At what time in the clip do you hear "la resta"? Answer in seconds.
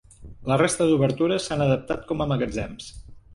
0.51-0.87